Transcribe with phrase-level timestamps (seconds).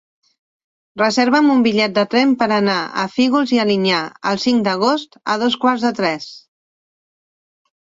[1.01, 4.01] Reserva'm un bitllet de tren per anar a Fígols i Alinyà
[4.33, 6.29] el cinc d'agost a dos quarts de tres.